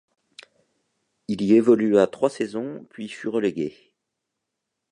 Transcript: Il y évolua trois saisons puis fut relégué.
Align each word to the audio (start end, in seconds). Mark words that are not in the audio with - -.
Il 1.27 1.43
y 1.43 1.53
évolua 1.53 2.07
trois 2.07 2.31
saisons 2.31 2.87
puis 2.89 3.07
fut 3.07 3.27
relégué. 3.27 3.77